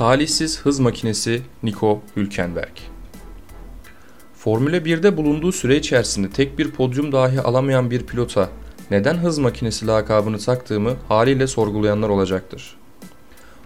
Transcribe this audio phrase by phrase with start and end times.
[0.00, 2.76] Talihsiz hız makinesi Nico Hülkenberg.
[4.34, 8.48] Formüle 1'de bulunduğu süre içerisinde tek bir podyum dahi alamayan bir pilota
[8.90, 12.76] neden hız makinesi lakabını taktığımı haliyle sorgulayanlar olacaktır.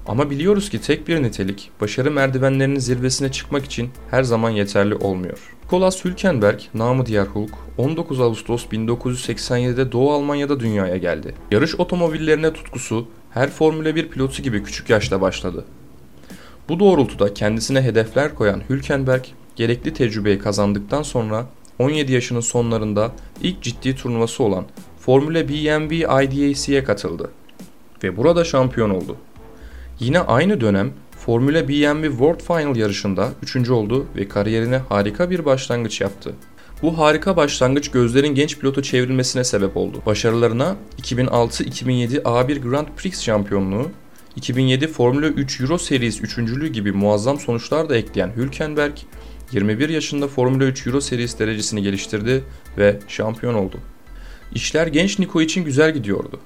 [0.06, 5.56] Ama biliyoruz ki tek bir nitelik başarı merdivenlerinin zirvesine çıkmak için her zaman yeterli olmuyor.
[5.64, 11.34] Nicolas Hülkenberg, namı diğer Hulk, 19 Ağustos 1987'de Doğu Almanya'da dünyaya geldi.
[11.50, 15.64] Yarış otomobillerine tutkusu her Formüle 1 pilotu gibi küçük yaşta başladı.
[16.68, 19.24] Bu doğrultuda kendisine hedefler koyan Hülkenberg,
[19.56, 21.46] gerekli tecrübeyi kazandıktan sonra
[21.78, 24.64] 17 yaşının sonlarında ilk ciddi turnuvası olan
[24.98, 27.30] Formula BMW IDAC'ye katıldı
[28.04, 29.16] ve burada şampiyon oldu.
[30.00, 33.70] Yine aynı dönem Formula BMW World Final yarışında 3.
[33.70, 36.32] oldu ve kariyerine harika bir başlangıç yaptı.
[36.82, 40.02] Bu harika başlangıç gözlerin genç pilotu çevrilmesine sebep oldu.
[40.06, 43.90] Başarılarına 2006-2007 A1 Grand Prix şampiyonluğu,
[44.36, 48.96] 2007 Formula 3 Euro Series üçüncülüğü gibi muazzam sonuçlar da ekleyen Hülkenberg,
[49.52, 52.44] 21 yaşında Formula 3 Euro Series derecesini geliştirdi
[52.78, 53.76] ve şampiyon oldu.
[54.54, 56.40] İşler genç Nico için güzel gidiyordu.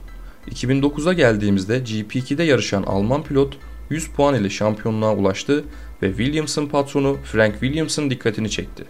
[0.51, 3.57] 2009'a geldiğimizde GP2'de yarışan Alman pilot
[3.91, 5.65] 100 puan ile şampiyonluğa ulaştı
[6.03, 8.85] ve Williams'ın patronu Frank Williams'ın dikkatini çekti.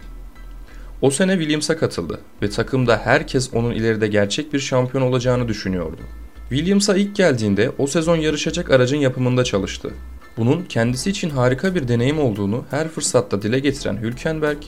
[1.03, 6.03] O sene Williams'a katıldı ve takımda herkes onun ileride gerçek bir şampiyon olacağını düşünüyordu.
[6.49, 9.91] Williams'a ilk geldiğinde o sezon yarışacak aracın yapımında çalıştı.
[10.37, 14.59] Bunun kendisi için harika bir deneyim olduğunu her fırsatta dile getiren Hülkenberg,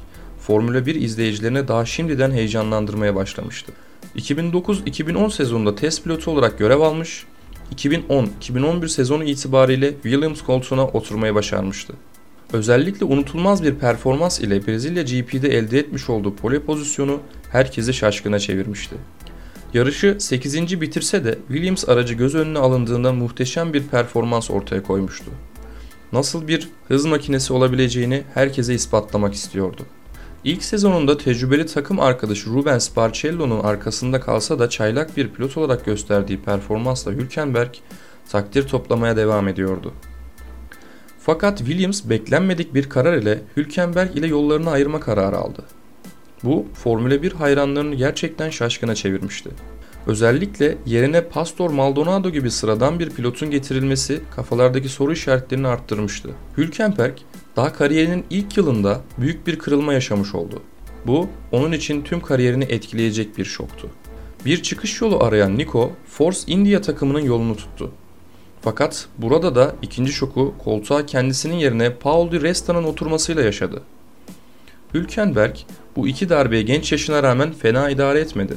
[0.40, 3.72] Formula 1 izleyicilerini daha şimdiden heyecanlandırmaya başlamıştı.
[4.16, 7.24] 2009-2010 sezonunda test pilotu olarak görev almış,
[7.76, 11.92] 2010-2011 sezonu itibariyle Williams koltuğuna oturmayı başarmıştı.
[12.52, 17.20] Özellikle unutulmaz bir performans ile Brezilya GP'de elde etmiş olduğu pole pozisyonu
[17.52, 18.96] herkesi şaşkına çevirmişti.
[19.74, 20.80] Yarışı 8.
[20.80, 25.30] bitirse de Williams aracı göz önüne alındığında muhteşem bir performans ortaya koymuştu.
[26.12, 29.82] Nasıl bir hız makinesi olabileceğini herkese ispatlamak istiyordu.
[30.44, 36.40] İlk sezonunda tecrübeli takım arkadaşı Rubens Barrichello'nun arkasında kalsa da çaylak bir pilot olarak gösterdiği
[36.42, 37.74] performansla Hülkenberg
[38.28, 39.92] takdir toplamaya devam ediyordu.
[41.20, 45.64] Fakat Williams beklenmedik bir karar ile Hülkenberg ile yollarını ayırma kararı aldı.
[46.44, 49.50] Bu Formüle 1 hayranlarını gerçekten şaşkına çevirmişti.
[50.06, 56.30] Özellikle yerine Pastor Maldonado gibi sıradan bir pilotun getirilmesi kafalardaki soru işaretlerini arttırmıştı.
[56.56, 57.14] Hülkenberg
[57.56, 60.62] daha kariyerinin ilk yılında büyük bir kırılma yaşamış oldu.
[61.06, 63.88] Bu onun için tüm kariyerini etkileyecek bir şoktu.
[64.44, 67.90] Bir çıkış yolu arayan Nico, Force India takımının yolunu tuttu.
[68.62, 73.82] Fakat burada da ikinci şoku koltuğa kendisinin yerine Paul Di Resta'nın oturmasıyla yaşadı.
[74.94, 75.56] Hülkenberg
[75.96, 78.54] bu iki darbeye genç yaşına rağmen fena idare etmedi.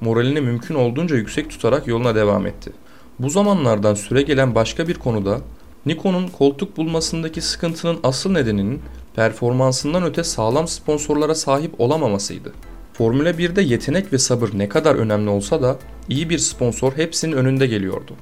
[0.00, 2.72] Moralini mümkün olduğunca yüksek tutarak yoluna devam etti.
[3.18, 5.40] Bu zamanlardan süre gelen başka bir konuda
[5.86, 8.82] Nikon'un koltuk bulmasındaki sıkıntının asıl nedeninin
[9.16, 12.52] performansından öte sağlam sponsorlara sahip olamamasıydı.
[12.92, 15.76] Formüle 1'de yetenek ve sabır ne kadar önemli olsa da
[16.08, 18.12] iyi bir sponsor hepsinin önünde geliyordu.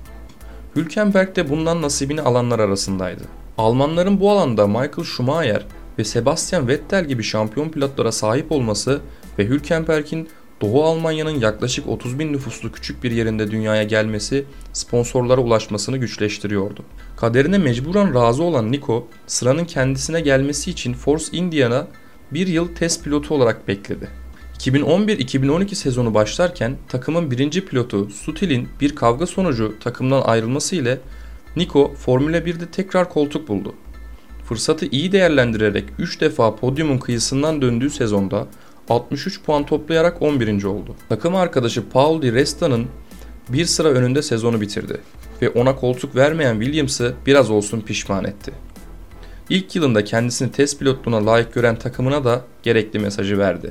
[0.77, 3.23] Hülkenberg de bundan nasibini alanlar arasındaydı.
[3.59, 5.63] Almanların bu alanda Michael Schumacher
[5.99, 9.01] ve Sebastian Vettel gibi şampiyon pilotlara sahip olması
[9.39, 10.29] ve Hülkenberg'in
[10.61, 16.83] Doğu Almanya'nın yaklaşık 30 bin nüfuslu küçük bir yerinde dünyaya gelmesi sponsorlara ulaşmasını güçleştiriyordu.
[17.17, 21.87] Kaderine mecburen razı olan Nico, sıranın kendisine gelmesi için Force Indiana
[22.33, 24.09] bir yıl test pilotu olarak bekledi.
[24.59, 30.99] 2011-2012 sezonu başlarken takımın birinci pilotu Sutil'in bir kavga sonucu takımdan ayrılması ile
[31.57, 33.75] Nico Formula 1'de tekrar koltuk buldu.
[34.49, 38.47] Fırsatı iyi değerlendirerek 3 defa podyumun kıyısından döndüğü sezonda
[38.89, 40.65] 63 puan toplayarak 11.
[40.65, 40.97] oldu.
[41.09, 42.87] Takım arkadaşı Paul Di Resta'nın
[43.49, 45.01] bir sıra önünde sezonu bitirdi
[45.43, 48.53] ve ona koltuk vermeyen Williams'ı biraz olsun pişman etti.
[49.51, 53.71] İlk yılında kendisini test pilotluğuna layık gören takımına da gerekli mesajı verdi.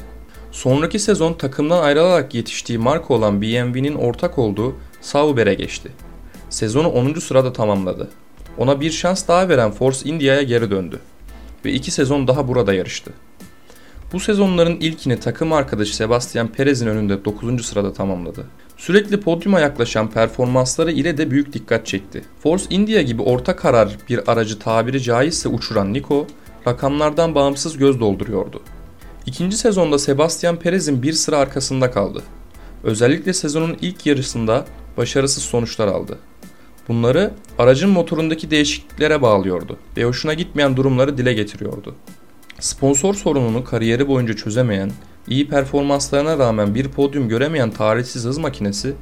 [0.52, 5.92] Sonraki sezon takımdan ayrılarak yetiştiği marka olan BMW'nin ortak olduğu Sauber'e geçti.
[6.50, 7.14] Sezonu 10.
[7.14, 8.10] sırada tamamladı.
[8.58, 11.00] Ona bir şans daha veren Force India'ya geri döndü
[11.66, 13.14] ve iki sezon daha burada yarıştı.
[14.14, 17.66] Bu sezonların ilkini takım arkadaşı Sebastian Perez'in önünde 9.
[17.66, 18.46] sırada tamamladı.
[18.78, 22.24] Sürekli podyuma yaklaşan performansları ile de büyük dikkat çekti.
[22.44, 26.28] Force India gibi orta karar bir aracı tabiri caizse uçuran Nico,
[26.68, 28.62] rakamlardan bağımsız göz dolduruyordu.
[29.26, 32.24] İkinci sezonda Sebastian Perez'in bir sıra arkasında kaldı.
[32.84, 34.66] Özellikle sezonun ilk yarısında
[34.98, 36.18] başarısız sonuçlar aldı.
[36.88, 41.96] Bunları aracın motorundaki değişikliklere bağlıyordu ve hoşuna gitmeyen durumları dile getiriyordu.
[42.60, 44.92] Sponsor sorununu kariyeri boyunca çözemeyen,
[45.28, 48.94] iyi performanslarına rağmen bir podyum göremeyen tarihsiz hız makinesi,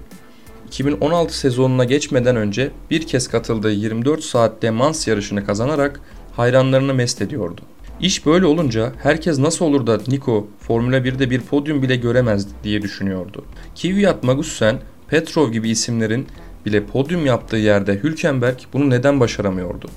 [0.67, 6.01] 2016 sezonuna geçmeden önce bir kez katıldığı 24 saat demans yarışını kazanarak
[6.35, 7.61] hayranlarını mest ediyordu.
[7.99, 12.81] İş böyle olunca herkes nasıl olur da Nico Formula 1'de bir podyum bile göremez diye
[12.81, 13.45] düşünüyordu.
[13.81, 16.27] Kvyat Magnussen, Petrov gibi isimlerin
[16.65, 19.89] bile podyum yaptığı yerde Hülkenberg bunu neden başaramıyordu?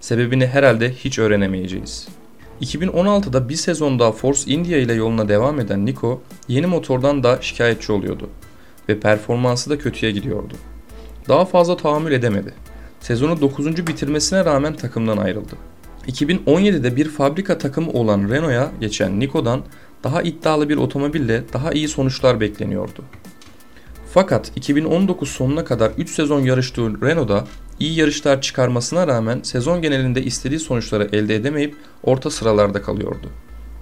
[0.00, 2.08] Sebebini herhalde hiç öğrenemeyeceğiz.
[2.60, 7.92] 2016'da bir sezon daha Force India ile yoluna devam eden Nico yeni motordan da şikayetçi
[7.92, 8.30] oluyordu
[8.88, 10.54] ve performansı da kötüye gidiyordu.
[11.28, 12.54] Daha fazla tahammül edemedi.
[13.00, 13.86] Sezonu 9.
[13.86, 15.56] bitirmesine rağmen takımdan ayrıldı.
[16.06, 19.62] 2017'de bir fabrika takımı olan Renault'a geçen Nico'dan
[20.04, 23.04] daha iddialı bir otomobille daha iyi sonuçlar bekleniyordu.
[24.14, 27.46] Fakat 2019 sonuna kadar 3 sezon yarıştığı Renault'da
[27.80, 33.30] iyi yarışlar çıkarmasına rağmen sezon genelinde istediği sonuçları elde edemeyip orta sıralarda kalıyordu.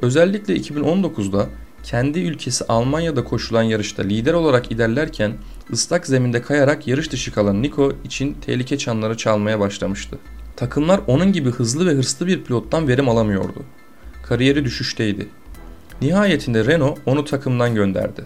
[0.02, 1.46] Özellikle 2019'da
[1.82, 5.32] kendi ülkesi Almanya'da koşulan yarışta lider olarak ilerlerken
[5.72, 10.18] ıslak zeminde kayarak yarış dışı kalan Nico için tehlike çanları çalmaya başlamıştı.
[10.56, 13.62] Takımlar onun gibi hızlı ve hırslı bir pilottan verim alamıyordu.
[14.22, 15.28] Kariyeri düşüşteydi.
[16.02, 18.24] Nihayetinde Renault onu takımdan gönderdi.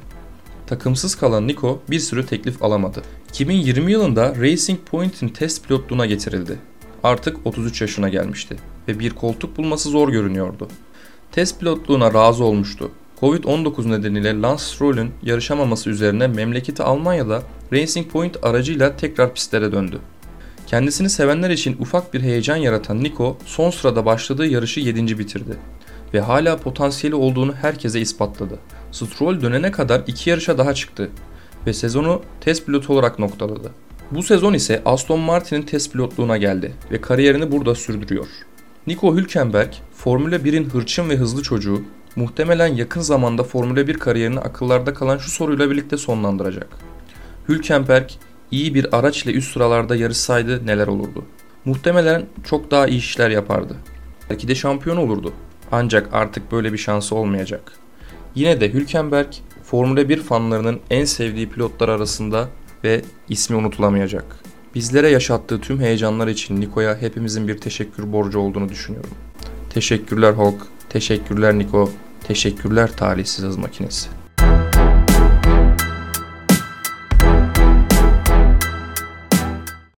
[0.66, 3.02] Takımsız kalan Nico bir sürü teklif alamadı.
[3.28, 6.58] 2020 yılında Racing Point'in test pilotluğuna getirildi.
[7.02, 8.56] Artık 33 yaşına gelmişti
[8.88, 10.68] ve bir koltuk bulması zor görünüyordu.
[11.32, 12.90] Test pilotluğuna razı olmuştu.
[13.20, 19.98] Covid-19 nedeniyle Lance Stroll'ün yarışamaması üzerine memleketi Almanya'da Racing Point aracıyla tekrar pistlere döndü.
[20.66, 25.18] Kendisini sevenler için ufak bir heyecan yaratan Nico son sırada başladığı yarışı 7.
[25.18, 25.56] bitirdi
[26.14, 28.58] ve hala potansiyeli olduğunu herkese ispatladı.
[28.94, 31.10] Stroll dönene kadar iki yarışa daha çıktı
[31.66, 33.70] ve sezonu test pilotu olarak noktaladı.
[34.10, 38.26] Bu sezon ise Aston Martin'in test pilotluğuna geldi ve kariyerini burada sürdürüyor.
[38.86, 41.82] Nico Hülkenberg, Formula 1'in hırçın ve hızlı çocuğu,
[42.16, 46.68] muhtemelen yakın zamanda Formula 1 kariyerini akıllarda kalan şu soruyla birlikte sonlandıracak.
[47.48, 48.10] Hülkenberg
[48.50, 51.24] iyi bir araç ile üst sıralarda yarışsaydı neler olurdu?
[51.64, 53.76] Muhtemelen çok daha iyi işler yapardı.
[54.30, 55.32] Belki de şampiyon olurdu.
[55.72, 57.83] Ancak artık böyle bir şansı olmayacak.
[58.34, 59.32] Yine de Hülkenberg
[59.64, 62.48] Formula 1 fanlarının en sevdiği pilotlar arasında
[62.84, 64.24] ve ismi unutulamayacak.
[64.74, 69.10] Bizlere yaşattığı tüm heyecanlar için Niko'ya hepimizin bir teşekkür borcu olduğunu düşünüyorum.
[69.70, 71.90] Teşekkürler Hulk, teşekkürler Niko,
[72.26, 74.08] teşekkürler talihsiz hız makinesi.